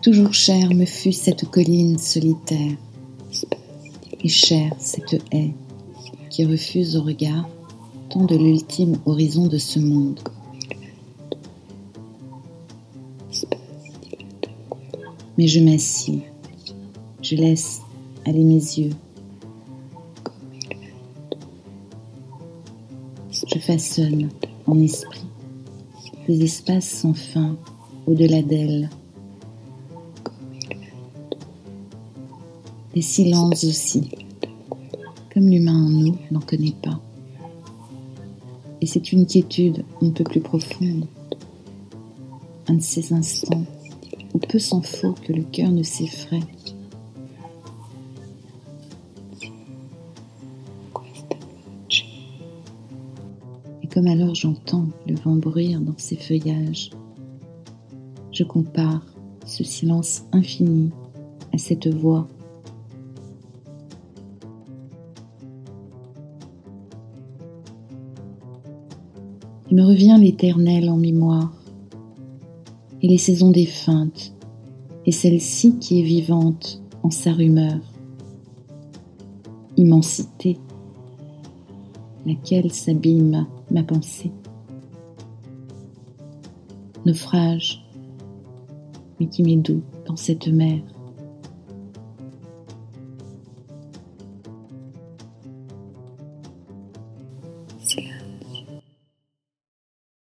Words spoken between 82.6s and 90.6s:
s'abîme ma pensée. Naufrage, mais qui m'est doux dans cette